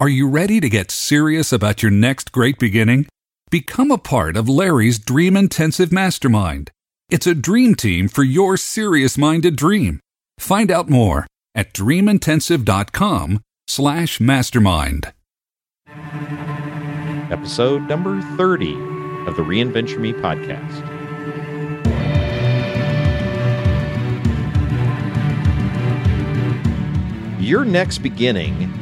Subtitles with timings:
[0.00, 3.08] Are you ready to get serious about your next great beginning?
[3.50, 6.70] Become a part of Larry's Dream Intensive Mastermind.
[7.10, 9.98] It's a dream team for your serious minded dream.
[10.38, 11.26] Find out more
[11.56, 15.12] at dreamintensive.com slash mastermind.
[17.32, 18.74] Episode number 30
[19.26, 20.78] of the Reinventure Me podcast.
[27.40, 28.77] Your next beginning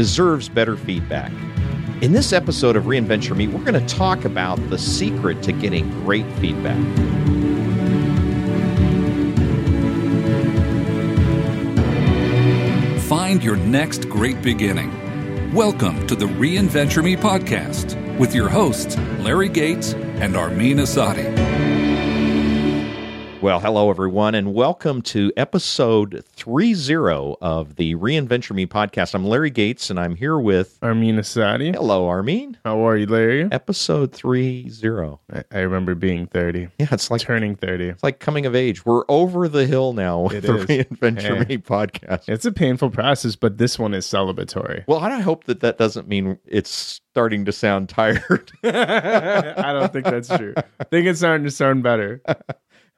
[0.00, 1.30] deserves better feedback.
[2.00, 5.90] In this episode of Reinventure Me, we're going to talk about the secret to getting
[6.04, 6.78] great feedback.
[13.02, 15.52] Find your next great beginning.
[15.52, 21.69] Welcome to the Reinventure Me podcast with your hosts, Larry Gates and Armin Asadi.
[23.42, 26.74] Well, hello, everyone, and welcome to episode 30
[27.40, 29.14] of the Reinventure Me podcast.
[29.14, 31.74] I'm Larry Gates, and I'm here with Armin Asadi.
[31.74, 32.58] Hello, Armin.
[32.66, 33.48] How are you, Larry?
[33.50, 34.70] Episode 30.
[35.32, 36.68] I, I remember being 30.
[36.78, 37.84] Yeah, it's like Turning 30.
[37.88, 38.84] it's like coming of age.
[38.84, 40.66] We're over the hill now with It the is.
[40.66, 41.56] Reinventure Hey.
[41.56, 42.28] Me podcast.
[42.28, 44.84] It's a painful process, but this one is celebratory.
[44.86, 48.52] Well, I hope that that doesn't mean it's starting to sound tired.
[48.64, 50.52] I don't think that's true.
[50.78, 52.20] I think it's starting to sound better.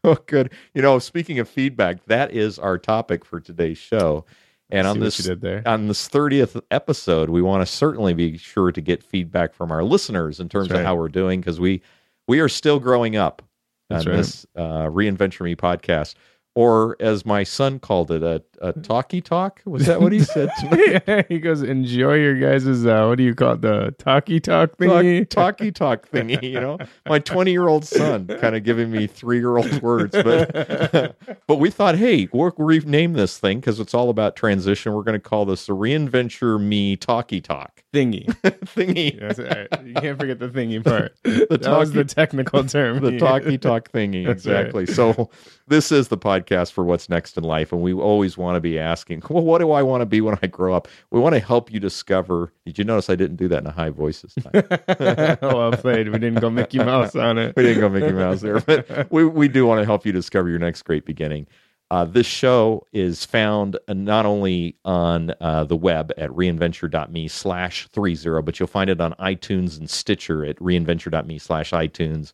[0.04, 0.52] oh, good.
[0.74, 4.24] You know, speaking of feedback, that is our topic for today's show.
[4.70, 9.02] And on this on this 30th episode, we want to certainly be sure to get
[9.02, 11.82] feedback from our listeners in terms That's of how we're doing because we
[12.26, 13.42] we are still growing up
[13.90, 14.16] That's on right.
[14.16, 16.14] this uh, Reinventure Me podcast.
[16.54, 19.62] Or as my son called it, a, a talkie talk.
[19.64, 20.76] Was that what he said to
[21.06, 21.24] me?
[21.30, 23.62] he goes, enjoy your guys' uh, what do you call it?
[23.62, 25.26] The talkie talk Talk, thingy?
[25.26, 26.76] talkie talk thingy, you know.
[27.08, 31.56] My 20 year old son kind of giving me three year old words, but but
[31.56, 34.92] we thought, hey, we'll rename this thing because it's all about transition.
[34.92, 38.26] We're going to call this the Reinventure Me Talkie Talk thingy.
[38.44, 39.18] thingy.
[39.18, 39.86] That's right.
[39.86, 41.16] You can't forget the thingy part.
[41.22, 43.00] The that was talkie- the technical term.
[43.00, 44.66] the talkie talk thingy That's right.
[44.66, 45.30] exactly so
[45.66, 48.78] this is the podcast for what's next in life and we always want to be
[48.78, 51.40] asking well what do i want to be when i grow up we want to
[51.40, 54.34] help you discover did you notice i didn't do that in a high voice this
[54.34, 54.52] time
[55.42, 56.08] well played.
[56.08, 57.54] We didn't go Mickey Mouse on it.
[57.56, 60.48] we didn't go mickey mouse there but we, we do want to help you discover
[60.48, 61.46] your next great beginning
[61.92, 67.86] uh, this show is found uh, not only on uh, the web at reinventure.me slash
[67.88, 72.32] 30 but you'll find it on itunes and stitcher at reinventure.me slash itunes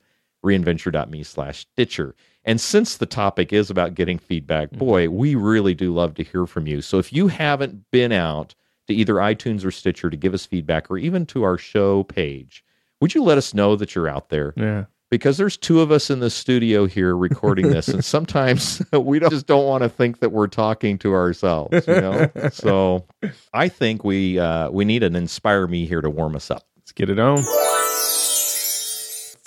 [0.49, 2.15] reinventure.me slash stitcher.
[2.45, 6.47] And since the topic is about getting feedback boy we really do love to hear
[6.47, 6.81] from you.
[6.81, 8.55] So if you haven't been out
[8.87, 12.65] to either itunes or stitcher to give us feedback or even to our show page
[13.01, 14.53] would you let us know that you're out there?
[14.57, 14.85] Yeah.
[15.11, 19.31] because there's two of us in the studio here recording this and sometimes we don't,
[19.31, 22.31] just don't want to think that we're talking to ourselves you know?
[22.53, 23.05] So
[23.53, 26.65] i think we uh, we need an inspire me here to warm us up.
[26.77, 27.45] Let's get it on.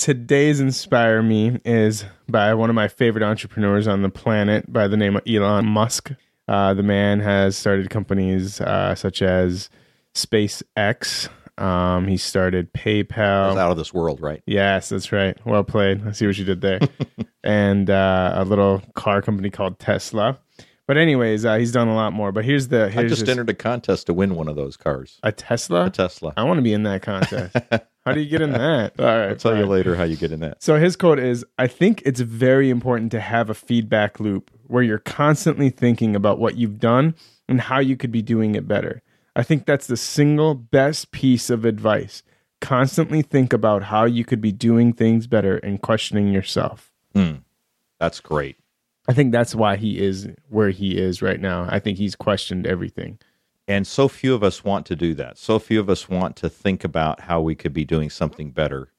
[0.02, 4.98] Today's Inspire Me is by one of my favorite entrepreneurs on the planet by the
[4.98, 6.12] name of Elon Musk.
[6.48, 9.70] Uh, the man has started companies uh, such as
[10.16, 11.30] SpaceX.
[11.60, 13.56] Um, he started PayPal.
[13.56, 15.38] out of this world right Yes, that's right.
[15.46, 16.02] Well played.
[16.08, 16.80] I see what you did there.
[17.44, 20.40] and uh, a little car company called Tesla.
[20.88, 22.32] But anyways, uh, he's done a lot more.
[22.32, 25.20] But here's the i just his- entered a contest to win one of those cars
[25.22, 25.86] a Tesla.
[25.86, 27.56] a tesla I want to be in that contest.
[28.06, 28.94] How do you get in that?
[29.00, 31.46] All right, i'll tell you later how you get in that So his quote is
[31.58, 36.40] I think it's very important to have a feedback loop where you're constantly thinking about
[36.40, 37.16] what you've done
[37.48, 39.02] and how you could be doing it better.
[39.36, 42.24] I think that's the single best piece of advice.
[42.60, 46.92] Constantly think about how you could be doing things better and questioning yourself.
[47.14, 47.38] Hmm.
[48.00, 48.58] that's great
[49.08, 51.68] I think that's why he is where he is right now.
[51.70, 53.20] I think he's questioned everything.
[53.68, 55.38] And so few of us want to do that.
[55.38, 58.92] So few of us want to think about how we could be doing something better.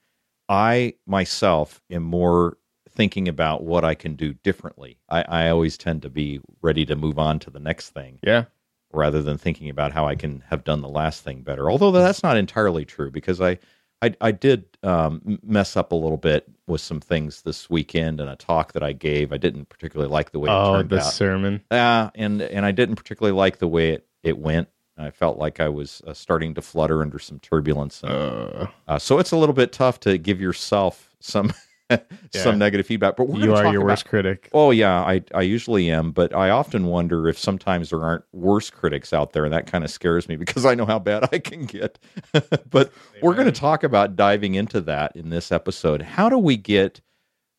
[0.49, 2.56] I myself am more
[2.91, 4.99] thinking about what I can do differently.
[5.09, 8.44] I, I always tend to be ready to move on to the next thing Yeah.
[8.93, 11.70] rather than thinking about how I can have done the last thing better.
[11.70, 13.58] Although that's not entirely true because I
[14.03, 18.29] I, I did um, mess up a little bit with some things this weekend and
[18.29, 19.32] a talk that I gave.
[19.32, 21.12] I didn't particularly like the way it Oh, turned the out.
[21.12, 21.62] sermon.
[21.70, 24.69] Uh, and and I didn't particularly like the way it, it went.
[24.99, 28.03] I felt like I was uh, starting to flutter under some turbulence.
[28.03, 31.53] And, Uh, uh, so it's a little bit tough to give yourself some
[32.31, 33.17] some negative feedback.
[33.17, 34.49] But we're you are your about- worst critic.
[34.53, 38.71] Oh yeah, I I usually am, but I often wonder if sometimes there aren't worse
[38.71, 41.39] critics out there, and that kind of scares me because I know how bad I
[41.39, 41.99] can get.
[42.71, 42.93] but
[43.23, 46.03] we're going to talk about diving into that in this episode.
[46.03, 47.01] How do we get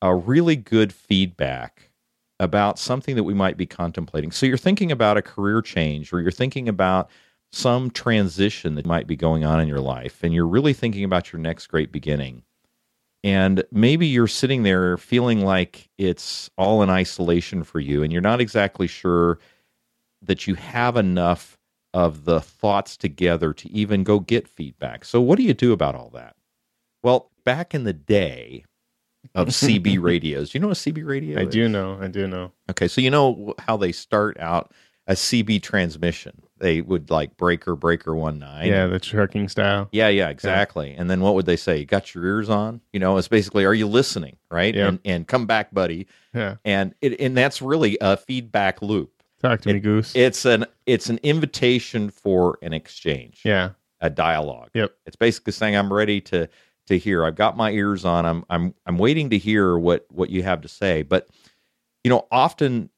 [0.01, 1.89] a really good feedback
[2.39, 4.31] about something that we might be contemplating?
[4.31, 7.09] So you're thinking about a career change, or you're thinking about
[7.51, 11.31] some transition that might be going on in your life, and you're really thinking about
[11.31, 12.43] your next great beginning.
[13.23, 18.21] And maybe you're sitting there feeling like it's all in isolation for you and you're
[18.21, 19.39] not exactly sure
[20.21, 21.57] that you have enough
[21.93, 25.05] of the thoughts together to even go get feedback.
[25.05, 26.35] So what do you do about all that?
[27.01, 28.65] Well back in the day
[29.35, 31.49] of cb radios you know what a cb radio I is?
[31.49, 31.97] do know.
[32.01, 32.51] I do know.
[32.69, 34.71] Okay, so you know how they start out
[35.05, 36.41] a CB transmission.
[36.59, 38.67] They would like breaker breaker one nine.
[38.67, 39.89] yeah, the trucking style.
[39.91, 40.95] Yeah, yeah, exactly.
[40.97, 41.77] And then what would they say?
[41.79, 42.79] You got your ears on?
[42.93, 44.37] You know, it's basically, are you listening?
[44.49, 44.73] Right?
[44.73, 44.87] Yeah.
[44.87, 46.07] And and come back, buddy.
[46.33, 46.55] Yeah.
[46.63, 49.11] And it and that's really a feedback loop.
[49.41, 50.15] Talk to me, Goose.
[50.15, 53.41] It's an it's an invitation for an exchange.
[53.43, 53.71] yeah.
[53.99, 54.69] A dialogue.
[54.73, 54.93] Yep.
[55.05, 56.47] It's basically saying I'm ready to
[56.87, 57.25] to hear.
[57.25, 58.25] I've got my ears on.
[58.25, 61.03] I'm I'm I'm waiting to hear what what you have to say.
[61.03, 61.27] But
[62.03, 62.89] you know, often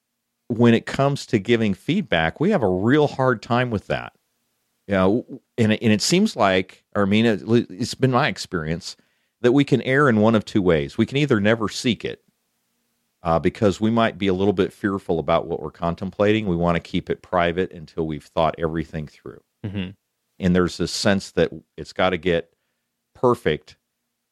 [0.48, 4.14] when it comes to giving feedback, we have a real hard time with that.
[4.88, 8.28] You know, and it, and it seems like, or I mean, it, it's been my
[8.28, 8.96] experience
[9.42, 10.98] that we can err in one of two ways.
[10.98, 12.24] We can either never seek it
[13.24, 16.46] uh, because we might be a little bit fearful about what we're contemplating.
[16.46, 19.90] We want to keep it private until we've thought everything through hmm
[20.40, 22.55] and there's this sense that it's got to get
[23.16, 23.78] perfect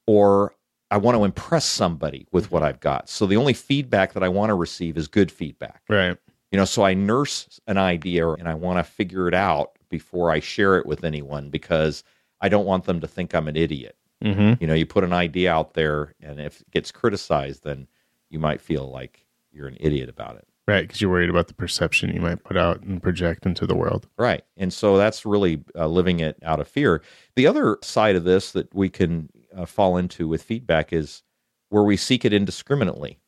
[0.06, 0.53] or
[0.91, 3.09] I want to impress somebody with what I've got.
[3.09, 5.81] So the only feedback that I want to receive is good feedback.
[5.89, 6.15] Right.
[6.51, 10.30] You know, so I nurse an idea and I want to figure it out before
[10.30, 12.03] I share it with anyone because
[12.41, 13.97] I don't want them to think I'm an idiot.
[14.24, 14.62] Mm-hmm.
[14.62, 17.88] You know, you put an idea out there and if it gets criticized, then
[18.29, 20.47] you might feel like you're an idiot about it.
[20.68, 20.81] Right.
[20.88, 24.07] Because you're worried about the perception you might put out and project into the world.
[24.18, 24.44] Right.
[24.56, 27.01] And so that's really uh, living it out of fear.
[27.36, 31.21] The other side of this that we can uh, fall into with feedback is
[31.69, 33.19] where we seek it indiscriminately.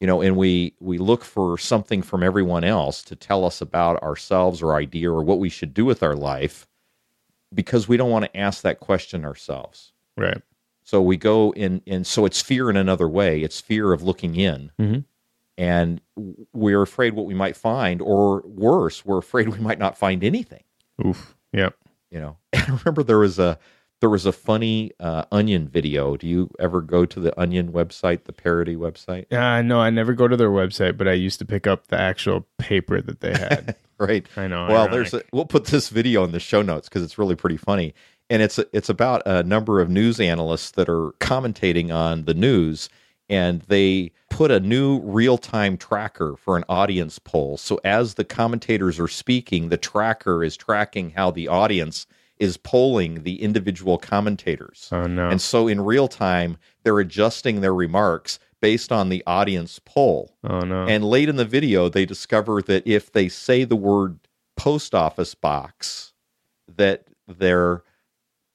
[0.00, 4.02] You know, and we we look for something from everyone else to tell us about
[4.02, 6.66] ourselves or idea or what we should do with our life
[7.54, 9.92] because we don't want to ask that question ourselves.
[10.16, 10.42] Right.
[10.82, 13.42] So we go in, and so it's fear in another way.
[13.42, 15.04] It's fear of looking in, Mhm.
[15.56, 16.00] And
[16.52, 20.62] we're afraid what we might find, or worse, we're afraid we might not find anything.
[21.04, 21.36] Oof.
[21.52, 21.76] Yep.
[22.10, 23.58] You know, and I remember there was a
[24.00, 26.16] there was a funny uh, Onion video.
[26.16, 29.32] Do you ever go to the Onion website, the parody website?
[29.32, 31.98] Uh, no, I never go to their website, but I used to pick up the
[31.98, 33.76] actual paper that they had.
[33.96, 34.26] Right.
[34.36, 34.66] I know.
[34.66, 34.90] well, ironic.
[34.90, 37.94] there's a, we'll put this video in the show notes because it's really pretty funny,
[38.28, 42.88] and it's it's about a number of news analysts that are commentating on the news,
[43.28, 47.56] and they put a new real time tracker for an audience poll.
[47.56, 52.06] So as the commentators are speaking, the tracker is tracking how the audience
[52.38, 54.88] is polling the individual commentators.
[54.90, 55.28] Oh no.
[55.28, 60.34] And so in real time, they're adjusting their remarks based on the audience poll.
[60.42, 60.84] oh no.
[60.84, 64.18] And late in the video, they discover that if they say the word
[64.56, 66.12] post office box,
[66.76, 67.84] that their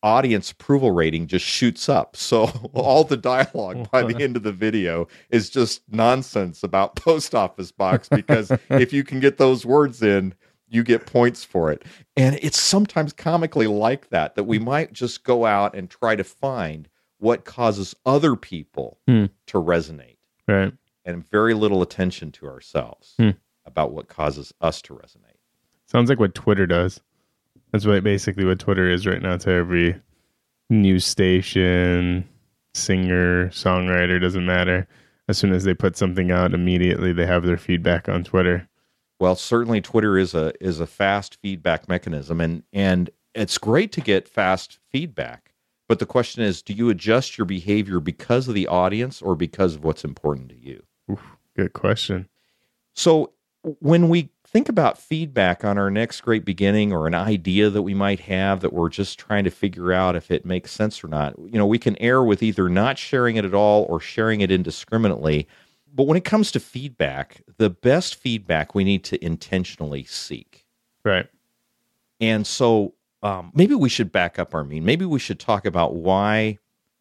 [0.04, 2.16] audience approval rating just shoots up.
[2.16, 7.36] So all the dialogue by the end of the video is just nonsense about post
[7.36, 10.34] office box because if you can get those words in,
[10.68, 11.84] you get points for it.
[12.16, 16.24] And it's sometimes comically like that, that we might just go out and try to
[16.24, 16.88] find
[17.18, 19.26] what causes other people Hmm.
[19.48, 20.72] to resonate right.
[21.06, 23.32] and very little attention to ourselves Hmm.
[23.66, 25.36] about what causes us to resonate.
[25.88, 27.02] Sounds like what Twitter does.
[27.72, 30.02] That's what basically what Twitter is right now to every
[30.70, 32.28] news station,
[32.74, 34.88] singer, songwriter, doesn't matter.
[35.28, 38.68] As soon as they put something out, immediately they have their feedback on Twitter.
[39.20, 44.02] Well, certainly Twitter is a is a fast feedback mechanism and and it's great to
[44.02, 45.54] get fast feedback.
[45.88, 49.76] But the question is, do you adjust your behavior because of the audience or because
[49.76, 50.84] of what's important to you?
[51.12, 52.30] Oof, good question.
[52.94, 53.34] So
[53.80, 57.94] when we think about feedback on our next great beginning or an idea that we
[57.94, 61.38] might have that we're just trying to figure out if it makes sense or not,
[61.38, 64.52] you know, we can err with either not sharing it at all or sharing it
[64.52, 65.48] indiscriminately.
[65.94, 70.66] But when it comes to feedback, the best feedback we need to intentionally seek.
[71.06, 71.28] Right.
[72.20, 74.84] And so um, maybe we should back up our mean.
[74.84, 76.58] Maybe we should talk about why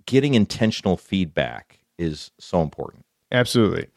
[0.06, 3.04] getting intentional feedback is so important.
[3.32, 3.88] Absolutely.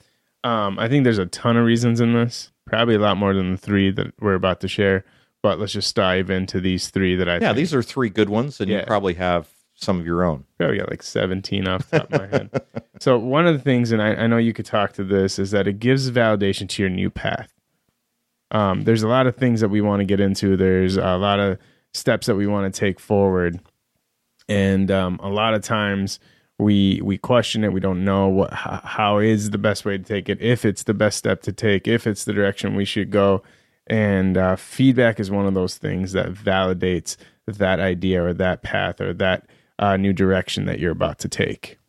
[0.44, 3.52] Um, I think there's a ton of reasons in this, probably a lot more than
[3.52, 5.04] the three that we're about to share.
[5.44, 8.30] but let's just dive into these three that I Yeah, think- these are three good
[8.30, 10.46] ones, and you probably have some of your own.
[10.60, 12.50] probably got like 17 off the top of my head.
[13.00, 15.50] So one of the things, and I, I know you could talk to this, is
[15.52, 17.52] that it gives validation to your new path.
[18.52, 20.56] Um, there's a lot of things that we want to get into.
[20.56, 21.58] There's a lot of
[21.96, 23.60] steps that we want to take forward,
[24.48, 26.20] and um, a lot of times
[26.62, 27.74] we we question it.
[27.74, 30.84] We don't know what how, how is the best way to take it, if it's
[30.84, 33.44] the best step to take, if it's the direction we should go.
[33.88, 39.02] And uh, feedback is one of those things that validates that idea or that path
[39.02, 39.48] or that
[39.80, 41.80] uh, new direction that you're about to take.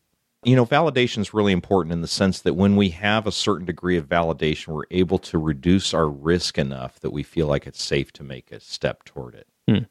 [0.45, 3.67] You know, validation is really important in the sense that when we have a certain
[3.67, 7.83] degree of validation, we're able to reduce our risk enough that we feel like it's
[7.83, 9.47] safe to make a step toward it.
[9.69, 9.85] Hmm.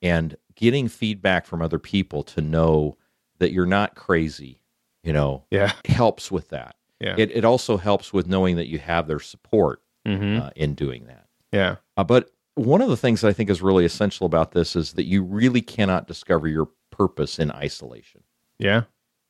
[0.00, 2.96] And getting feedback from other people to know
[3.38, 4.60] that you're not crazy,
[5.04, 5.72] you know, Yeah.
[5.86, 6.76] helps with that.
[7.00, 7.14] Yeah.
[7.16, 11.06] It, it also helps with knowing that you have their support hmm uh, in doing
[11.06, 11.26] that.
[11.52, 11.76] yeah.
[11.96, 14.94] Uh, but one of the things that I think is really essential about this is
[14.94, 18.22] that you really cannot discover your purpose in isolation.
[18.58, 18.82] Yeah.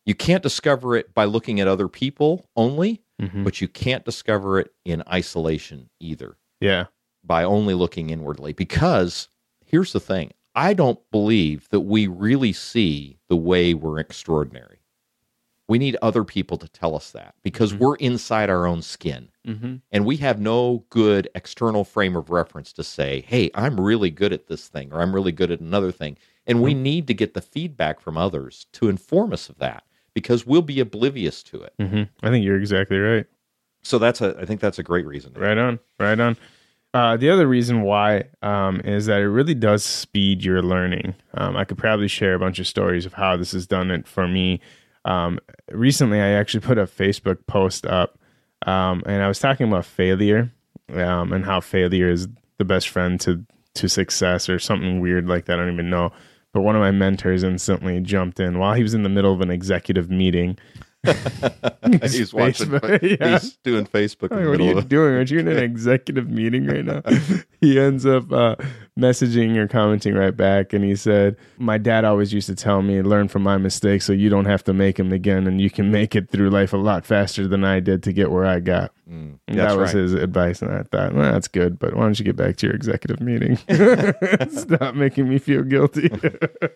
[0.06, 3.44] You can't discover it by looking at other people only, Mhm.
[3.44, 6.86] but you can't discover it in isolation either Yeah.
[7.22, 8.54] by only looking inwardly.
[8.54, 9.28] Because
[9.66, 14.80] here's the thing I don't believe that we really see the way we're extraordinary.
[15.68, 19.76] We need other people to tell us that because we're inside our own skin Mm-hmm.
[19.92, 24.32] and we have no good external frame of reference to say, hey, I'm really good
[24.34, 26.18] at this thing or I'm really good at another thing.
[26.46, 30.44] And we need to get the feedback from others to inform us of that because
[30.44, 31.72] we'll be oblivious to it.
[31.80, 33.24] hmm I think you're exactly right.
[33.82, 35.32] So that's a I think that's a great reason.
[35.34, 35.78] Right on.
[35.98, 36.36] Right on.
[36.94, 41.14] Uh, the other reason why um, is that it really does speed your learning.
[41.34, 44.08] Um, I could probably share a bunch of stories of how this has done it
[44.08, 44.60] for me.
[45.04, 45.38] Um,
[45.70, 48.18] recently, I actually put a Facebook post up,
[48.66, 50.50] um, and I was talking about failure
[50.94, 52.26] um, and how failure is
[52.56, 55.58] the best friend to to success or something weird like that.
[55.58, 56.10] I don't even know.
[56.52, 59.40] But one of my mentors instantly jumped in while he was in the middle of
[59.40, 60.58] an executive meeting.
[62.02, 63.38] he's watching Facebook, yeah.
[63.38, 65.14] he's doing Facebook the what are you of doing?
[65.14, 67.02] Aren't you in an executive meeting right now?
[67.60, 68.56] he ends up uh,
[68.98, 73.00] messaging or commenting right back, and he said, "My dad always used to tell me,
[73.02, 75.92] learn from my mistakes, so you don't have to make them again, and you can
[75.92, 78.92] make it through life a lot faster than I did to get where I got."
[79.08, 79.17] Mm,
[79.56, 80.02] that's that was right.
[80.02, 82.66] his advice, and I thought, well, that's good, but why don't you get back to
[82.66, 83.56] your executive meeting?
[84.50, 86.10] Stop making me feel guilty.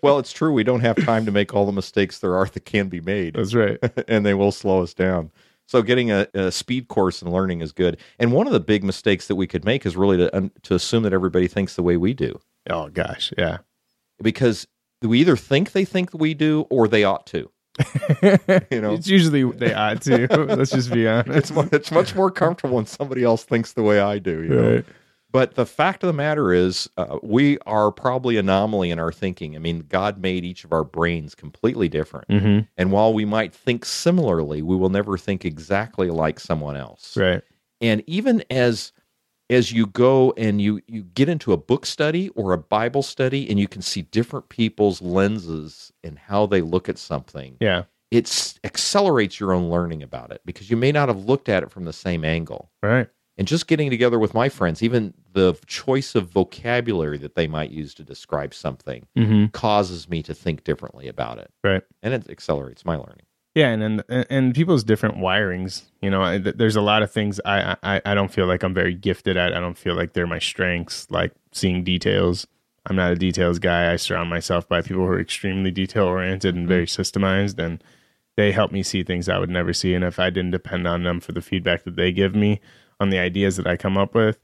[0.02, 0.52] Well, it's true.
[0.52, 3.34] We don't have time to make all the mistakes there are that can be made.
[3.34, 3.78] that's right.
[4.08, 5.30] and they will slow us down.
[5.68, 7.98] So getting a, a speed course in learning is good.
[8.18, 10.74] And one of the big mistakes that we could make is really to um, to
[10.74, 13.58] assume that everybody thinks the way we do, Oh gosh, yeah.
[14.20, 14.66] because
[15.02, 17.50] we either think they think we do or they ought to.
[18.70, 20.26] You know, It's usually they ought to.
[20.44, 21.50] Let's just be honest.
[21.50, 24.42] it's it's much more comfortable when somebody else thinks the way I do.
[24.42, 24.74] You know?
[24.74, 24.84] Right.
[25.30, 29.56] But the fact of the matter is, uh, we are probably anomaly in our thinking.
[29.56, 32.28] I mean, God made each of our brains completely different.
[32.28, 32.58] Mm-hmm.
[32.76, 37.16] And while we might think similarly, we will never think exactly like someone else.
[37.16, 37.42] Right.
[37.80, 38.92] And even as
[39.52, 43.49] as you go and you you get into a book study or a Bible study
[43.50, 47.85] and you can see different people's lenses and how they look at something, Yeah.
[48.11, 51.71] it accelerates your own learning about it because you may not have looked at it
[51.71, 52.71] from the same angle.
[52.82, 53.09] Right.
[53.38, 57.71] And just getting together with my friends, even the choice of vocabulary that they might
[57.71, 59.47] use to describe something Mm-hmm.
[59.52, 61.50] causes me to think differently about it.
[61.64, 61.82] Right.
[62.02, 63.25] And it accelerates my learning.
[63.54, 65.82] Yeah, and and and people's different wirings.
[66.00, 68.73] You know, I- there's a lot of things I, I I don't feel like I'm
[68.75, 69.52] very gifted at.
[69.52, 71.06] I don't feel like they're my strengths.
[71.11, 72.47] Like seeing details.
[72.87, 73.92] I'm not a details guy.
[73.92, 77.82] I surround myself by people who are extremely detail oriented and very systemized, and
[78.37, 79.94] they help me see things I would never see.
[79.94, 82.61] And if I didn't depend on them for the feedback that they give me
[82.99, 84.38] on the ideas that I come up with,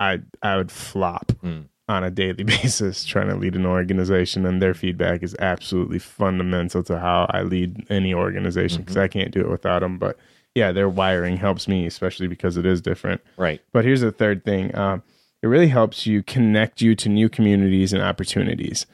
[0.00, 1.66] I I would flop Mm.
[1.88, 4.44] On a daily basis trying to lead an organization.
[4.46, 9.30] And their feedback is absolutely fundamental to how I lead any organization because I can't
[9.30, 9.98] do it without them.
[9.98, 10.18] But
[10.54, 13.20] yeah, their wiring helps me, especially because it is different.
[13.36, 13.60] Right.
[13.72, 15.02] But here's the third thing um,
[15.42, 18.86] it really helps you connect you to new communities and opportunities.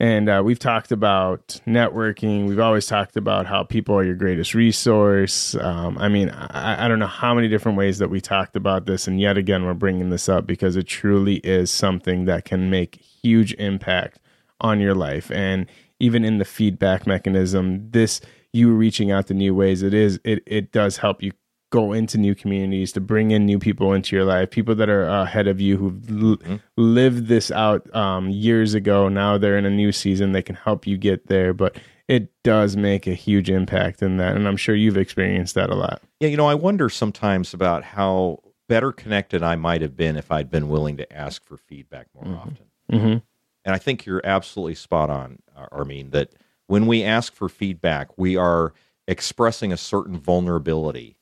[0.00, 2.46] And uh, we've talked about networking.
[2.46, 5.56] We've always talked about how people are your greatest resource.
[5.56, 8.86] Um, I mean, I, I don't know how many different ways that we talked about
[8.86, 9.08] this.
[9.08, 12.96] And yet again, we're bringing this up because it truly is something that can make
[13.22, 14.20] huge impact
[14.60, 15.32] on your life.
[15.32, 15.66] And
[15.98, 18.20] even in the feedback mechanism, this
[18.52, 21.32] you reaching out to new ways, it is it it does help you
[21.70, 25.04] go into new communities to bring in new people into your life people that are
[25.06, 29.70] ahead of you who've l- lived this out um, years ago now they're in a
[29.70, 31.76] new season they can help you get there but
[32.08, 35.74] it does make a huge impact in that and i'm sure you've experienced that a
[35.74, 40.16] lot Yeah, you know, I wonder sometimes about how better connected I might have been
[40.16, 42.66] if I'd been willing to ask for feedback more often.
[42.92, 43.18] Mm-hmm.
[43.64, 46.32] And I think you're absolutely spot on, Ar- Armin, that
[46.66, 48.72] when we ask for feedback, we are
[49.06, 51.16] expressing a certain vulnerability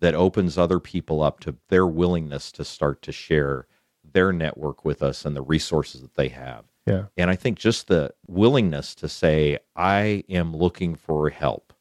[0.00, 3.66] that opens other people up to their willingness to start to share
[4.12, 6.64] their network with us and the resources that they have.
[6.86, 7.04] Yeah.
[7.16, 11.72] And I think just the willingness to say, I am looking for help.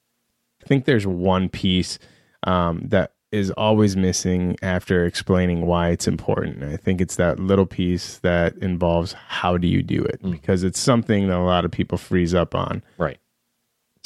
[0.64, 1.98] I think there's one piece
[2.44, 6.64] um, that is always missing after explaining why it's important.
[6.64, 10.80] I think it's that little piece that involves how do you do it because it's
[10.80, 12.84] something that a lot of people freeze up on.
[12.98, 13.20] Right.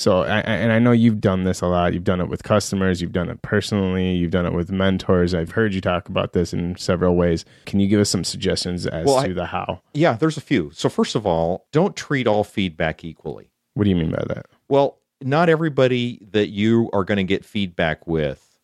[0.01, 1.93] So, I, I- and I know you've done this a lot.
[1.93, 5.35] You've done it with customers, you've done it personally, you've done it with mentors.
[5.35, 7.45] I've heard you talk about this in several ways.
[7.67, 9.81] Can you give us some suggestions as Well, I- to the how?
[9.93, 10.71] Yeah, there's a few.
[10.73, 13.51] So, first of all, don't treat all feedback equally.
[13.75, 14.47] What do you mean by that?
[14.69, 18.57] Well, not everybody that you are going to get feedback with,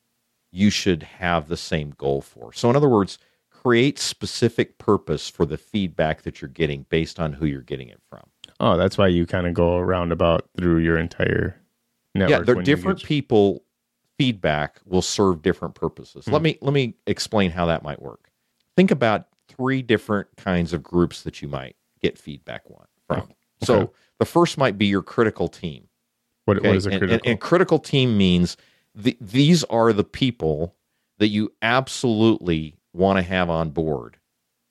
[0.51, 2.51] you should have the same goal for.
[2.51, 3.19] So, in other words,
[3.51, 8.01] create specific purpose for the feedback that you're getting based on who you're getting it
[8.09, 8.23] from.
[8.59, 11.59] Oh, that's why you kind of go roundabout through your entire
[12.15, 12.29] network.
[12.31, 13.63] yeah, they're different get- people.
[14.17, 16.25] Feedback will serve different purposes.
[16.25, 16.31] Hmm.
[16.33, 18.31] Let me let me explain how that might work.
[18.75, 23.29] Think about three different kinds of groups that you might get feedback one from.
[23.61, 23.91] So Okay.
[24.17, 25.87] the first might be your critical team.
[26.45, 26.67] What, Okay?
[26.67, 27.21] what is a And- critical?
[27.25, 28.57] And, and critical team means
[28.95, 30.75] the, these are the people
[31.19, 34.17] that you absolutely want to have on board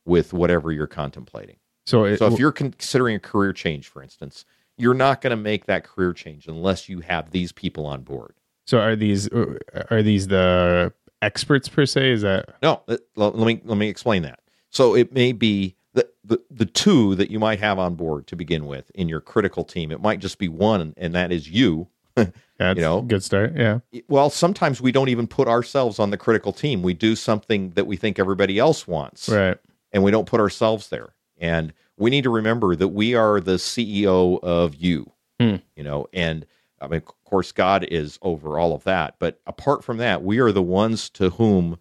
[0.04, 1.56] with whatever you're contemplating.
[1.86, 4.44] So, it, So if you're considering a career change, for instance,
[4.76, 8.34] you're not going to make that career change unless you have these people on board.
[8.66, 9.58] so are these uh,
[9.90, 12.10] are these the experts per se?
[12.12, 14.40] Is that No, let, let me let me explain that.
[14.70, 18.36] So it may be the, the the two that you might have on board to
[18.36, 19.90] begin with in your critical team.
[19.90, 21.88] It might just be one, and that is you.
[22.16, 22.98] that's You know?
[22.98, 23.54] a good start?
[23.56, 23.78] Yeah.
[24.08, 26.82] well, sometimes we don't even put ourselves on the critical team.
[26.82, 29.56] We do something that we think everybody else wants, Right.
[29.92, 31.14] and we don't put ourselves there.
[31.38, 35.56] And we need to remember that we are the CEO of you, Hmm.
[35.74, 36.46] you know, and
[36.80, 39.16] I mean, of course, God is over all of that.
[39.18, 41.78] But apart from that, we are the ones to whom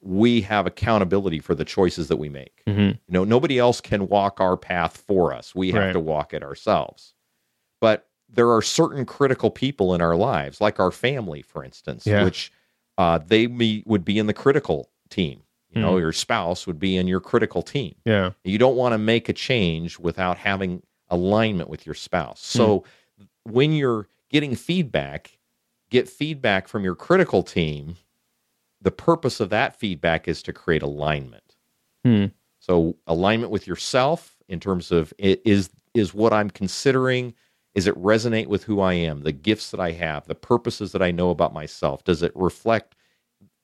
[0.00, 2.62] we have accountability for the choices that we make.
[2.66, 2.80] Mm-hmm.
[2.80, 5.54] You know, nobody else can walk our path for us.
[5.54, 5.92] We have Right.
[5.92, 7.14] to walk it ourselves.
[7.80, 12.24] But there are certain critical people in our lives, like our family, for instance, Yeah.
[12.24, 12.52] which
[12.98, 15.42] uh, they me, would be in the critical team.
[15.74, 16.00] You know, Hmm.
[16.00, 17.94] your spouse would be in your critical team.
[18.04, 18.30] Yeah.
[18.44, 22.40] You don't want to make a change without having alignment with your spouse.
[22.40, 22.84] So
[23.44, 25.38] when you're getting feedback,
[25.90, 27.96] get feedback from your critical team.
[28.80, 31.56] The purpose of that feedback is to create alignment.
[32.04, 32.26] Hmm.
[32.60, 37.34] So alignment with yourself in terms of is is what I'm considering
[37.74, 41.02] is it resonate with who I am, the gifts that I have, the purposes that
[41.02, 42.04] I know about myself?
[42.04, 42.94] Does it reflect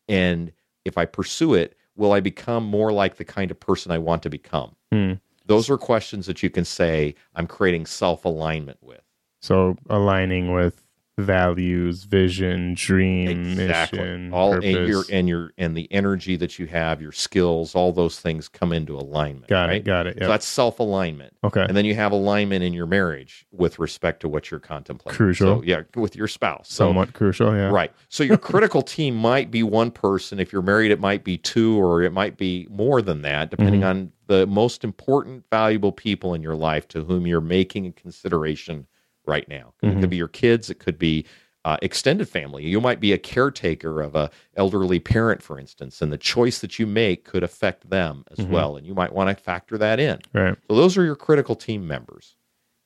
[0.09, 0.53] and
[0.85, 4.23] if I pursue it, will I become more like the kind of person I want
[4.25, 4.77] to become?
[4.93, 5.15] Hmm.
[5.47, 9.03] Those are questions that you can say I'm creating self-alignment with.
[9.41, 10.87] So aligning with
[11.21, 14.75] values, vision, dream, mission, all purpose.
[14.75, 18.49] and your and your and the energy that you have, your skills, all those things
[18.49, 19.49] come into alignment.
[19.49, 19.77] got right?
[19.77, 19.85] it.
[19.85, 20.19] Got it.
[20.19, 21.35] So that's self-alignment.
[21.45, 21.63] okay.
[21.63, 25.17] And then you have alignment in your marriage with respect to what you're contemplating.
[25.17, 25.59] Crucial.
[25.59, 26.69] So, yeah, with your spouse.
[26.69, 27.55] So, Somewhat crucial.
[27.55, 27.71] Yeah.
[27.71, 27.93] right.
[28.09, 30.41] So your critical team might be one person.
[30.41, 33.81] If you're married, it might be two, or it might be more than that, depending
[33.81, 33.89] Mm-hmm.
[33.89, 38.87] on the most important, valuable people in your life to whom you're making a consideration
[39.31, 39.73] right now.
[39.83, 40.01] It Mm-hmm.
[40.01, 40.71] could be your kids.
[40.71, 41.25] It could be
[41.65, 42.65] uh, extended family.
[42.67, 46.79] You might be a caretaker of a elderly parent, for instance, and the choice that
[46.79, 48.53] you make could affect them as Mm-hmm.
[48.53, 50.19] well, and you might want to factor that in.
[50.33, 50.57] Right.
[50.69, 52.37] So those are your critical team members.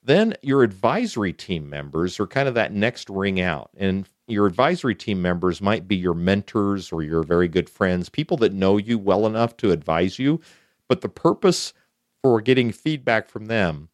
[0.03, 3.71] Then your advisory team members are kind of that next ring out.
[3.77, 8.37] And your advisory team members might be your mentors or your very good friends, people
[8.39, 10.41] that know you well enough to advise you.
[10.89, 11.73] But the purpose
[12.23, 13.89] for getting feedback from them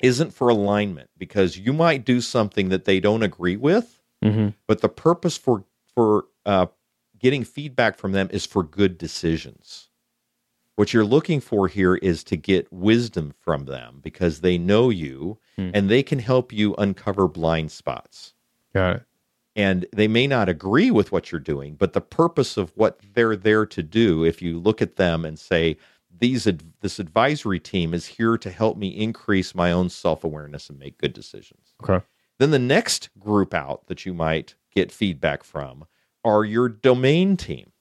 [0.00, 4.48] isn't for alignment because you might do something that they don't agree with Mm-hmm.
[4.66, 6.66] but the purpose for for uh,
[7.20, 9.88] getting feedback from them is for good decisions
[10.74, 15.38] what you're looking for here is to get wisdom from them because they know you
[15.56, 15.70] Hmm.
[15.74, 18.34] and they can help you uncover blind spots
[18.74, 19.02] Got it.
[19.56, 23.36] and they may not agree with what you're doing but the purpose of what they're
[23.36, 25.76] there to do if you look at them and say
[26.18, 30.78] these ad- this advisory team is here to help me increase my own self-awareness and
[30.78, 32.04] make good decisions Okay.
[32.38, 35.86] then the next group out that you might get feedback from
[36.24, 37.72] are your domain team.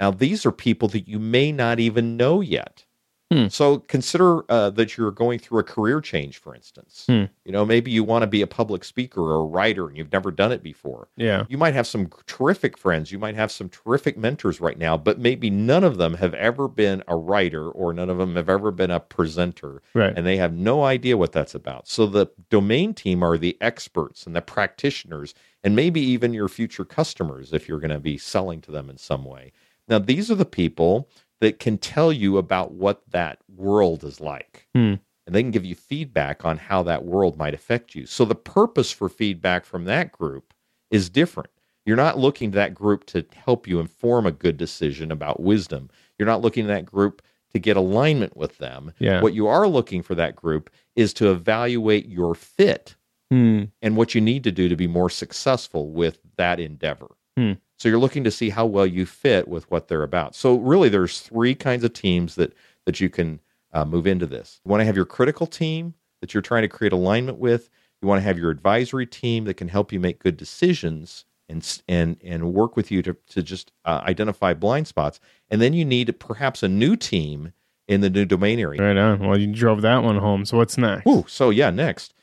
[0.00, 2.84] Now, these are people that you may not even know yet.
[3.32, 3.48] Hmm.
[3.48, 7.04] So consider uh, that you're going through a career change, for instance.
[7.08, 7.24] Hmm.
[7.44, 10.12] You know, maybe you want to be a public speaker or a writer and you've
[10.12, 11.08] never done it before.
[11.16, 11.44] Yeah.
[11.48, 13.10] You might have some terrific friends.
[13.10, 16.68] You might have some terrific mentors right now, but maybe none of them have ever
[16.68, 20.12] been a writer or none of them have ever been a presenter Right.
[20.16, 21.88] and they have no idea what that's about.
[21.88, 26.84] So the domain team are the experts and the practitioners, and maybe even your future
[26.84, 29.52] customers if you're going to be selling to them in some way.
[29.88, 31.08] Now, these are the people
[31.44, 34.66] that can tell you about what that world is like.
[34.74, 34.94] Hmm.
[35.26, 38.06] And they can give you feedback on how that world might affect you.
[38.06, 40.54] So the purpose for feedback from that group
[40.90, 41.50] is different.
[41.84, 45.90] You're not looking to that group to help you inform a good decision about wisdom.
[46.18, 47.20] You're not looking to that group
[47.52, 48.92] to get alignment with them.
[48.98, 49.20] Yeah.
[49.20, 52.96] What you are looking for that group is to evaluate your fit
[53.30, 53.64] Hmm.
[53.82, 57.16] and what you need to do to be more successful with that endeavor.
[57.36, 57.52] Hmm.
[57.76, 60.34] So you're looking to see how well you fit with what they're about.
[60.34, 62.52] So really, there's three kinds of teams that
[62.86, 63.40] that you can
[63.72, 64.60] uh, move into this.
[64.64, 67.68] You want to have your critical team that you're trying to create alignment with.
[68.00, 71.82] You want to have your advisory team that can help you make good decisions and
[71.88, 75.20] and and work with you to to just uh, identify blind spots.
[75.50, 77.52] And then you need perhaps a new team
[77.86, 78.80] in the new domain area.
[78.80, 79.18] Right on.
[79.18, 80.44] Well, you drove that one home.
[80.44, 81.06] So what's next?
[81.06, 82.13] Ooh, so yeah, next.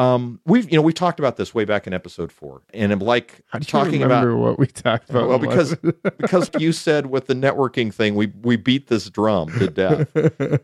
[0.00, 3.00] Um, we've you know we talked about this way back in episode four, and I'm
[3.00, 5.28] like How do you talking remember about what we talked about?
[5.28, 5.74] well because
[6.18, 10.08] because you said with the networking thing we we beat this drum to death,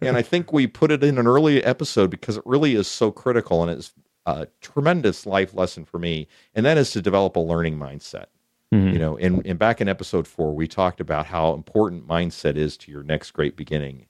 [0.00, 3.10] and I think we put it in an early episode because it really is so
[3.10, 3.92] critical and it's
[4.24, 8.26] a tremendous life lesson for me, and that is to develop a learning mindset.
[8.74, 8.92] Mhm.
[8.92, 12.76] You know, and, and back in episode four, we talked about how important mindset is
[12.78, 14.06] to your next great beginning.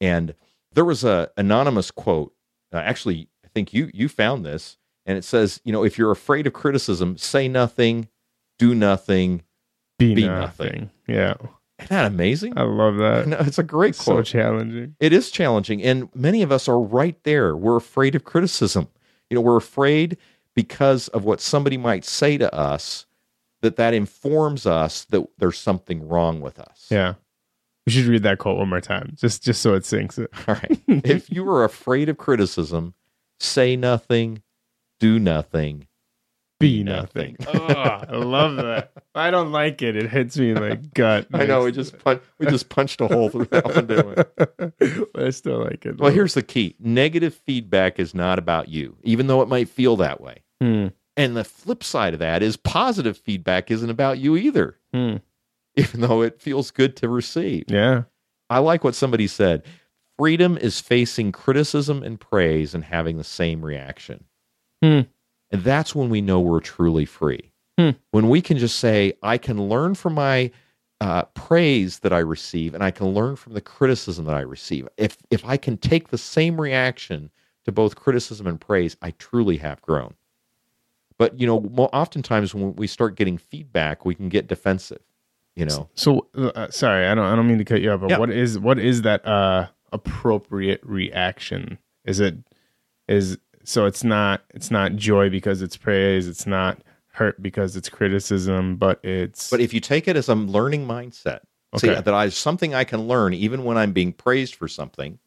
[0.00, 0.34] And
[0.72, 2.34] there was a anonymous quote.
[2.72, 6.46] Uh, actually, think you you found this, and it says, you know, if you're afraid
[6.46, 8.08] of criticism, say nothing,
[8.58, 9.42] do nothing.
[9.98, 10.66] be, be nothing.
[10.66, 10.90] nothing.
[11.06, 11.34] Yeah.
[11.78, 12.58] Isn't that amazing?
[12.58, 13.26] I love that.
[13.26, 14.26] No, it's a great so quote.
[14.26, 14.96] So challenging.
[15.00, 17.56] It is challenging, and many of us are right there.
[17.56, 18.88] We're afraid of criticism.
[19.30, 20.16] You know, we're afraid
[20.54, 23.06] because of what somebody might say to us
[23.62, 26.86] that that informs us that there's something wrong with us.
[26.90, 27.14] Yeah.
[27.86, 30.30] We should read that quote one more time, just just so it sinks it.
[30.46, 30.80] All right.
[30.86, 32.94] if you are afraid of criticism,
[33.40, 34.42] say nothing,
[35.00, 35.86] do nothing.
[36.58, 37.36] Be nothing.
[37.46, 38.92] oh, I love that.
[39.14, 39.96] I don't like it.
[39.96, 41.26] It hits me in the gut.
[41.32, 41.94] I know we just
[42.38, 45.06] we just punched a hole through that one, didn't we?
[45.14, 45.98] but I still like it.
[45.98, 49.96] Well, here's the key: negative feedback is not about you, even though it might feel
[49.96, 50.42] that way.
[50.60, 50.88] Hmm.
[51.16, 55.16] And the flip side of that is positive feedback isn't about you either, Hmm.
[55.76, 57.64] even though it feels good to receive.
[57.68, 58.02] Yeah.
[58.50, 59.62] I like what somebody said.
[60.20, 64.24] Freedom is facing criticism and praise and having the same reaction.
[64.82, 65.00] Hmm.
[65.50, 67.52] And that's when we know we're truly free.
[67.78, 67.90] Hmm.
[68.10, 70.50] When we can just say, I can learn from my
[71.00, 74.86] uh, praise that I receive and I can learn from the criticism that I receive.
[74.98, 77.30] If, if I can take the same reaction
[77.64, 80.12] to both criticism and praise, I truly have grown.
[81.16, 81.58] But, you know,
[81.94, 85.00] oftentimes when we start getting feedback, we can get defensive,
[85.56, 85.88] you know.
[85.94, 88.18] So uh, sorry, I don't I don't mean to cut you off, but Yeah.
[88.18, 91.78] what is what is that uh appropriate reaction?
[92.04, 92.36] Is it
[93.08, 96.78] is so it's not it's not joy because it's praise, it's not
[97.12, 101.40] hurt because it's criticism, but it's But if you take it as a learning mindset,
[101.76, 102.00] see Okay.
[102.00, 105.18] that I something I can learn even when I'm being praised for something,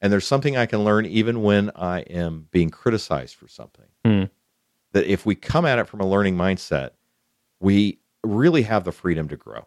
[0.00, 3.86] and there's something I can learn even when I am being criticized for something.
[4.04, 4.24] Hmm.
[4.92, 6.90] That if we come at it from a learning mindset,
[7.60, 9.66] we really have the freedom to grow.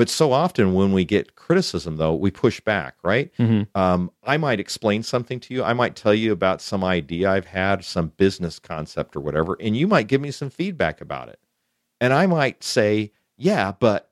[0.00, 0.02] Hmm.
[0.02, 3.30] But so often when we get criticism, though, we push back, right?
[3.38, 3.66] Mhm.
[3.74, 5.62] Um, I might explain something to you.
[5.62, 9.76] I might tell you about some idea I've had, some business concept or whatever, and
[9.76, 11.38] you might give me some feedback about it.
[12.00, 14.10] And I might say, yeah, but,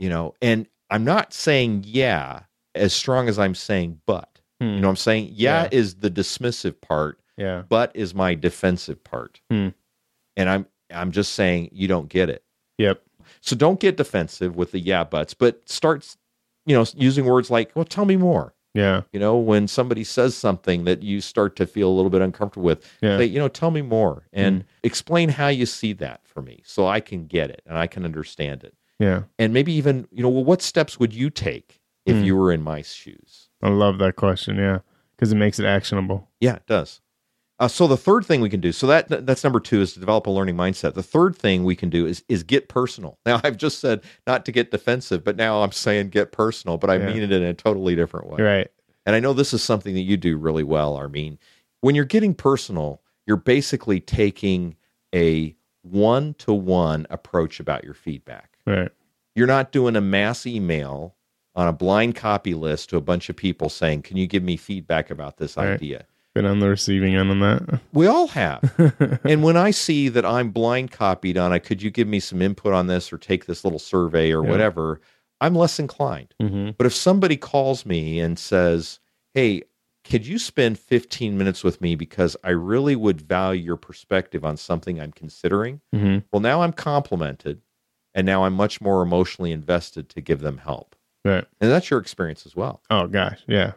[0.00, 2.40] you know, and I'm not saying yeah
[2.74, 4.40] as strong as I'm saying but.
[4.60, 4.66] Hmm.
[4.68, 5.28] You know what I'm saying?
[5.32, 5.68] Yeah, Yeah.
[5.72, 7.62] is the dismissive part, yeah.
[7.68, 9.40] but is my defensive part.
[9.50, 9.68] Hmm.
[10.36, 12.42] And I'm I'm just saying you don't get it.
[12.78, 13.02] Yep.
[13.40, 16.16] So don't get defensive with the yeah buts, but start
[16.66, 19.02] you know using words like, "Well, tell me more." Yeah.
[19.12, 22.64] You know, when somebody says something that you start to feel a little bit uncomfortable
[22.64, 23.18] with, Yeah.
[23.18, 26.86] say, you know, tell me more and explain how you see that for me so
[26.86, 28.74] I can get it and I can understand it.
[28.98, 29.24] Yeah.
[29.38, 32.24] And maybe even, you know, well, what steps would you take if Hmm.
[32.24, 33.50] you were in my shoes?
[33.62, 34.78] I love that question, yeah.
[35.16, 36.30] Because it makes it actionable.
[36.40, 37.01] Yeah, it does.
[37.62, 40.00] Uh, so the third thing we can do, so that that's number two, is to
[40.00, 40.94] develop a learning mindset.
[40.94, 43.20] The third thing we can do is is get personal.
[43.24, 46.90] Now I've just said not to get defensive, but now I'm saying get personal, but
[46.90, 47.06] I Yeah.
[47.06, 48.42] mean it in a totally different way.
[48.42, 48.68] Right.
[49.06, 51.38] And I know this is something that you do really well, Armin.
[51.82, 54.74] When you're getting personal, you're basically taking
[55.14, 58.58] a one to one approach about your feedback.
[58.66, 58.90] Right.
[59.36, 61.14] You're not doing a mass email
[61.54, 64.56] on a blind copy list to a bunch of people saying, "Can you give me
[64.56, 65.74] feedback about this Right.
[65.74, 67.80] idea?" Been on the receiving end on that.
[67.92, 69.20] We all have.
[69.24, 72.40] and when I see that I'm blind copied on, I could you give me some
[72.40, 74.50] input on this or take this little survey or Yeah.
[74.50, 75.00] whatever,
[75.42, 76.34] I'm less inclined.
[76.40, 76.70] Mm-hmm.
[76.78, 78.98] But if somebody calls me and says,
[79.34, 79.64] "Hey,
[80.04, 84.56] could you spend 15 minutes with me because I really would value your perspective on
[84.56, 86.20] something I'm considering?" Mm-hmm.
[86.32, 87.60] Well, now I'm complimented
[88.14, 90.96] and now I'm much more emotionally invested to give them help.
[91.26, 91.44] Right.
[91.60, 92.80] And that's your experience as well.
[92.88, 93.42] Oh gosh.
[93.46, 93.72] Yeah.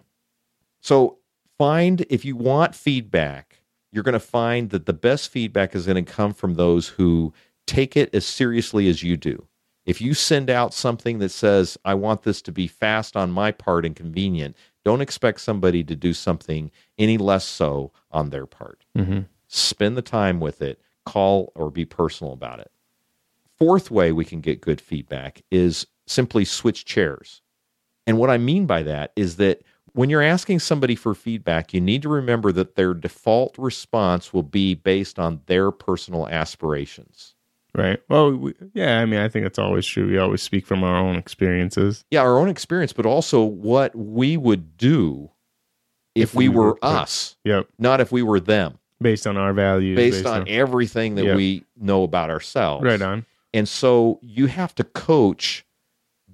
[0.82, 1.18] So
[1.58, 6.04] find if you want feedback, you're going to find that the best feedback is going
[6.04, 7.34] to come from those who
[7.66, 9.48] take it as seriously as you do.
[9.86, 13.52] If you send out something that says, I want this to be fast on my
[13.52, 18.84] part and convenient, don't expect somebody to do something any less so on their part.
[18.98, 19.22] Mm-hmm.
[19.48, 22.72] Spend the time with it, call or be personal about it.
[23.58, 27.42] Fourth way we can get good feedback is simply switch chairs.
[28.08, 29.64] And what I mean by that is that
[29.96, 34.44] when you're asking somebody for feedback, you need to remember that their default response will
[34.44, 37.34] be based on their personal aspirations.
[37.74, 38.00] Right.
[38.10, 39.00] Well, we, yeah.
[39.00, 40.08] I mean, I think that's always true.
[40.08, 42.06] We always speak from our own experiences.
[42.12, 45.32] Yeah, our own experience, but also what we would do
[46.14, 47.68] if, If we, we were were- us, Yep.
[47.78, 49.98] not if we were them, Based on our values.
[49.98, 51.36] based, on, everything that Yeah.
[51.36, 52.86] we know about ourselves.
[52.86, 53.26] right on.
[53.54, 55.66] And so you have to coach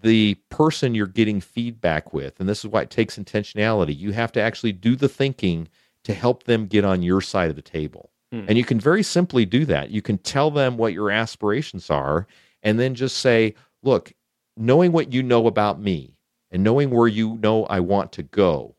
[0.01, 2.39] the person you're getting feedback with.
[2.39, 3.97] And this is why it takes intentionality.
[3.97, 5.67] You have to actually do the thinking
[6.03, 8.11] to help them get on your side of the table.
[8.31, 8.45] Hmm.
[8.47, 9.91] And you can very simply do that.
[9.91, 12.27] You can tell them what your aspirations are
[12.63, 14.13] and then just say, look,
[14.57, 16.17] knowing what you know about me
[16.49, 18.75] and knowing where you know I want to go,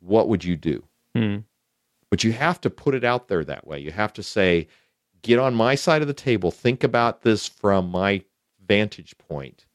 [0.00, 0.84] what would you do?
[1.14, 1.38] Hmm.
[2.10, 3.78] But you have to put it out there that way.
[3.78, 4.68] You have to say,
[5.22, 8.22] get on my side of the table, think about this from my
[8.66, 9.67] vantage point in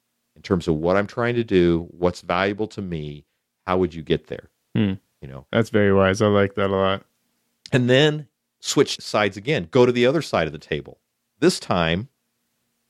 [0.43, 3.25] terms of what I'm trying to do, what's valuable to me,
[3.65, 4.49] how would you get there?
[4.75, 4.93] Hmm.
[5.21, 6.21] You know, That's very wise.
[6.21, 7.03] I like that a lot.
[7.71, 8.27] and then
[8.59, 9.67] switch sides again.
[9.71, 10.99] Go to the other side of the table.
[11.39, 12.09] This time,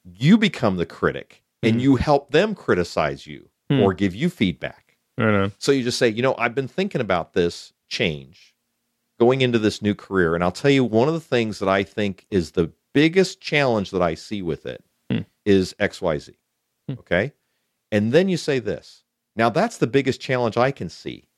[0.03, 1.79] you become the critic and Hmm.
[1.79, 3.79] you help them criticize you Hmm.
[3.81, 4.97] or give you feedback.
[5.17, 5.51] Right.
[5.59, 8.55] So you just say, you know, I've been thinking about this change
[9.19, 10.33] going into this new career.
[10.35, 13.91] And I'll tell you, one of the things that I think is the biggest challenge
[13.91, 14.83] that I see with it
[15.45, 15.83] is Hmm.
[15.85, 16.35] XYZ.
[16.87, 16.93] Hmm.
[16.99, 17.31] Okay.
[17.93, 19.03] And then you say this.
[19.35, 21.29] Now, that's the biggest challenge I can see.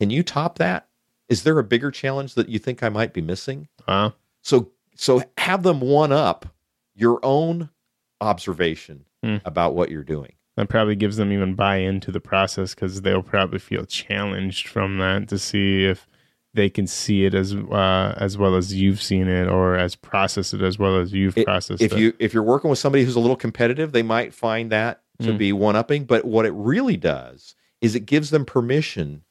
[0.00, 0.88] Can you top that?
[1.28, 3.68] Is there a bigger challenge that you think I might be missing?
[3.86, 4.14] Wow.
[4.42, 6.46] So, so have them one up
[6.94, 7.68] your own
[8.20, 9.36] observation Hmm.
[9.44, 10.32] about what you're doing.
[10.56, 14.96] That probably gives them even buy into the process because they'll probably feel challenged from
[14.98, 16.06] that to see if
[16.54, 20.52] they can see it as uh, as well as you've seen it or as process
[20.54, 21.98] it as well as you've It- processed if it.
[21.98, 25.32] you if you're working with somebody who's a little competitive, they might find that to
[25.32, 25.38] Mm.
[25.38, 26.04] be one upping.
[26.04, 29.22] But what it really does is it gives them permission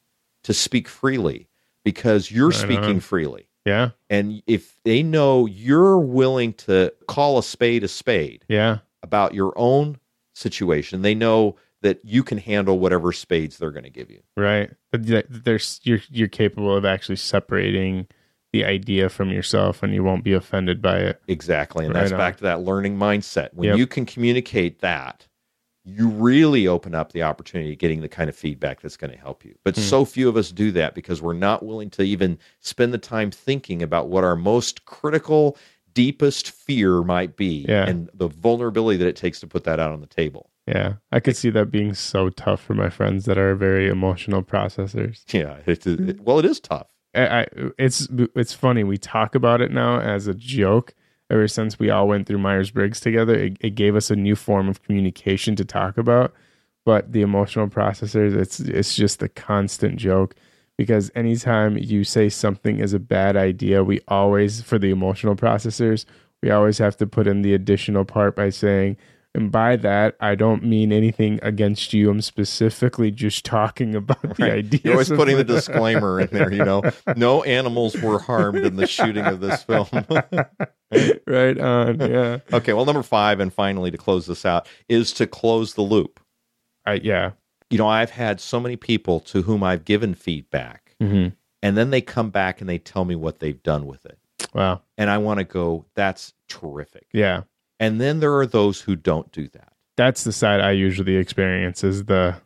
[0.44, 1.48] to speak freely
[1.84, 3.00] because you're Right speaking on.
[3.00, 3.46] freely.
[3.66, 9.34] yeah, And if they know you're willing to call a spade a spade yeah, about
[9.34, 9.98] your own
[10.34, 14.20] situation, they know that you can handle whatever spades they're going to give you.
[14.36, 14.70] right.
[14.92, 18.06] There's you're you're capable of actually separating
[18.52, 21.22] the idea from yourself, and you won't be offended by it.
[21.28, 21.84] Exactly.
[21.86, 22.18] And Right that's on.
[22.18, 23.50] back to that learning mindset.
[23.54, 23.78] When Yep.
[23.78, 25.26] you can communicate that,
[25.84, 29.16] you really open up the opportunity of getting the kind of feedback that's going to
[29.18, 29.54] help you.
[29.64, 29.82] But Hmm.
[29.82, 33.30] so few of us do that because we're not willing to even spend the time
[33.30, 35.56] thinking about what our most critical,
[35.94, 37.88] deepest fear might be Yeah.
[37.88, 40.50] and the vulnerability that it takes to put that out on the table.
[40.66, 44.42] Yeah, I could see that being so tough for my friends that are very emotional
[44.42, 45.24] processors.
[45.34, 45.56] Yeah.
[45.66, 46.88] It's, it, well, it is tough.
[47.14, 48.84] I, I, it's it's funny.
[48.84, 50.94] We talk about it now as a joke.
[51.30, 54.34] Ever since we all went through Myers Briggs together, it, it gave us a new
[54.34, 56.34] form of communication to talk about.
[56.84, 60.34] But the emotional processors, it's it's just a constant joke
[60.76, 66.04] because anytime you say something is a bad idea, we always for the emotional processors,
[66.42, 68.96] we always have to put in the additional part by saying.
[69.32, 72.10] And by that, I don't mean anything against you.
[72.10, 74.52] I'm specifically just talking about the Right.
[74.54, 74.80] idea.
[74.82, 76.82] You're always putting the disclaimer in there, you know,
[77.16, 79.86] no animals were harmed in the shooting of this film.
[81.26, 82.00] right on.
[82.00, 82.38] Yeah.
[82.52, 86.20] Okay, well, number five, and finally to close this out, is to close the loop.
[86.84, 87.32] I, yeah.
[87.70, 91.28] You know, I've had so many people to whom I've given feedback, Mm-hmm.
[91.62, 94.18] and then they come back and they tell me what they've done with it.
[94.52, 94.82] Wow.
[94.98, 97.06] And I want to go, that's terrific.
[97.12, 97.42] Yeah.
[97.80, 99.72] And then there are those who don't do that.
[99.96, 102.36] That's the side I usually experience is the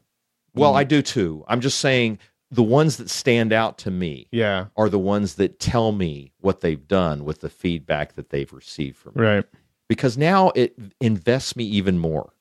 [0.55, 1.45] Well, I do too.
[1.47, 2.19] I'm just saying
[2.51, 4.67] the ones that stand out to me yeah.
[4.77, 8.97] are the ones that tell me what they've done with the feedback that they've received
[8.97, 9.23] from me.
[9.23, 9.45] Right.
[9.89, 12.33] because now it invests me even more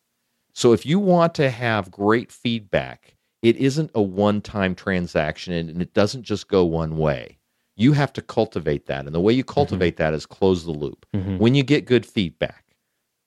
[0.53, 5.81] So if you want to have great feedback, it isn't a one time transaction and
[5.81, 7.39] it doesn't just go one way.
[7.75, 9.05] You have to cultivate that.
[9.05, 9.53] And the way you mm-hmm.
[9.53, 11.07] cultivate that is close the loop.
[11.13, 11.39] Mm-hmm.
[11.39, 12.62] When you get good feedback,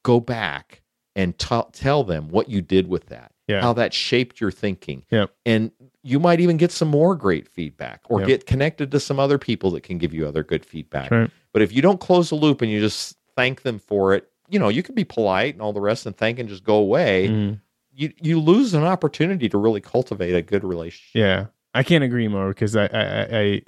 [0.06, 0.82] go back
[1.16, 3.60] and t- tell them what you did with that, Yeah.
[3.60, 5.04] how that shaped your thinking.
[5.10, 5.30] Yep.
[5.44, 5.70] And
[6.02, 8.28] you might even get some more great feedback or Yep.
[8.28, 11.10] get connected to some other people that can give you other good feedback.
[11.10, 11.30] Right.
[11.52, 14.58] But if you don't close the loop and you just thank them for it, you
[14.60, 17.28] know, you can be polite and all the rest and thank and just go away.
[17.28, 17.60] Mhm.
[17.98, 21.14] You you lose an opportunity to really cultivate a good relationship.
[21.18, 23.62] Yeah, I can't agree more because I I I, I,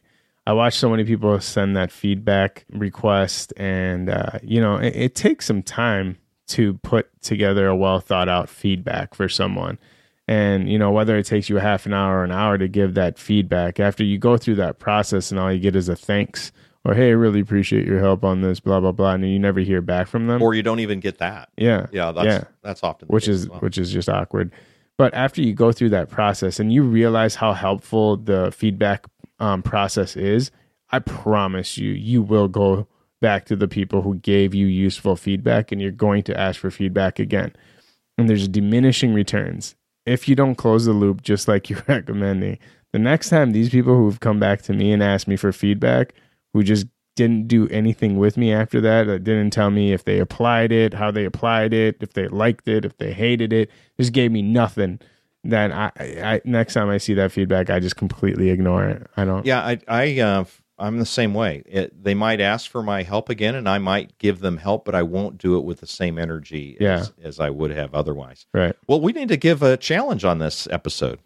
[0.48, 5.14] I watch so many people send that feedback request, and uh, you know it, it
[5.14, 6.18] takes some time
[6.48, 9.78] to put together a well thought out feedback for someone.
[10.26, 12.68] And you know whether it takes you a half an hour or an hour to
[12.68, 15.96] give that feedback, after you go through that process, and all you get is a
[15.96, 16.52] thanks
[16.84, 19.60] or hey, I really appreciate your help on this, blah blah blah, and you never
[19.60, 20.42] hear back from them.
[20.42, 21.48] Or you don't even get that.
[21.56, 22.44] yeah, Yeah, that's Yeah.
[22.62, 23.60] that's often the which case is well.
[23.60, 24.52] which is just awkward.
[24.96, 29.06] But after you go through that process and you realize how helpful the feedback
[29.38, 30.50] um, process is,
[30.90, 32.86] I promise you, you will go
[33.20, 36.70] back to the people who gave you useful feedback, and you're going to ask for
[36.70, 37.54] feedback again.
[38.16, 39.76] And there's diminishing returns
[40.08, 42.58] if you don't close the loop, just like you're recommending.
[42.92, 46.14] The next time these people who've come back to me and asked me for feedback,
[46.54, 50.18] who just didn't do anything with me after that, that didn't tell me if they
[50.18, 54.12] applied it, how they applied it, if they liked it, if they hated it, just
[54.12, 55.00] gave me nothing.
[55.44, 59.06] Then I, I next time I see that feedback, I just completely ignore it.
[59.16, 59.44] I don't.
[59.44, 60.44] Yeah, I, I, uh,
[60.78, 61.62] I'm the same way.
[61.66, 64.94] It, they might ask for my help again, and I might give them help, but
[64.94, 67.00] I won't do it with the same energy Yeah.
[67.00, 68.46] as, as I would have otherwise.
[68.54, 68.74] Right.
[68.86, 71.18] Well, we need to give a challenge on this episode.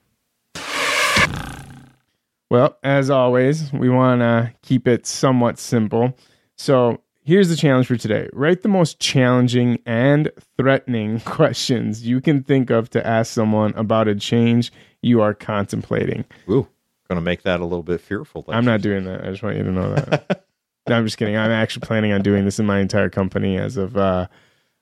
[2.50, 6.14] Well, as always, we want to keep it somewhat simple.
[6.56, 12.42] So here's the challenge for today write the most challenging and threatening questions you can
[12.42, 16.24] think of to ask someone about a change you are contemplating.
[16.50, 16.68] Ooh,
[17.12, 18.44] going to make that a little bit fearful.
[18.48, 19.24] I'm not doing that.
[19.24, 20.44] I just want you to know that.
[20.88, 21.36] no, I'm just kidding.
[21.36, 24.26] I'm actually planning on doing this in my entire company as of uh,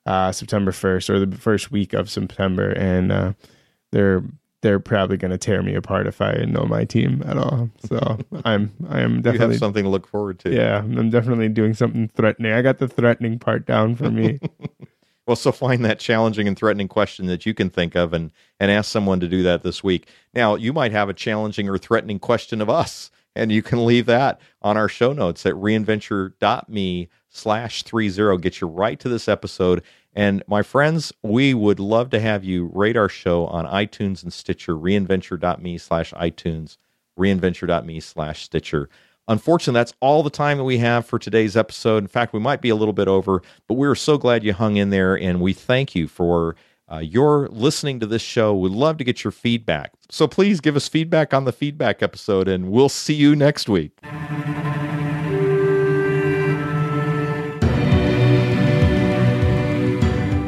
[0.07, 3.33] uh, September 1st or the first week of September, and uh,
[3.93, 4.23] they're
[4.63, 7.71] they're probably going to tear me apart if I know my team at all.
[7.89, 10.55] So I'm I am You definitely have something to look forward to.
[10.55, 12.53] yeah I'm definitely doing something threatening.
[12.53, 14.39] I got the threatening part down for me.
[15.31, 18.69] Well, so find that challenging and threatening question that you can think of and and
[18.69, 20.09] ask someone to do that this week.
[20.35, 24.07] Now, you might have a challenging or threatening question of us, and you can leave
[24.07, 28.39] that on our show notes at reinventure.me slash three zero.
[28.39, 29.85] Get you right to this episode.
[30.17, 34.33] And my friends, we would love to have you rate our show on iTunes and
[34.33, 36.77] Stitcher, reinventure.me slash iTunes,
[37.17, 38.89] reinventure.me slash Stitcher.
[39.31, 41.99] Unfortunately, that's all the time that we have for today's episode.
[41.99, 44.77] In fact, we might be a little bit over, but we're so glad you hung
[44.77, 46.57] in there, and we thank you for
[46.91, 48.57] uh, your listening to this show.
[48.57, 49.93] We'd love to get your feedback.
[50.11, 53.93] So please give us feedback on the feedback episode, and we'll see you next week.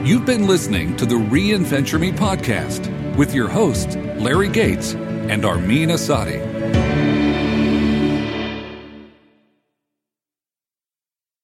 [0.04, 5.90] You've been listening to the Reinventure Me podcast with your hosts, Larry Gates and Armin
[5.90, 6.51] Asadi.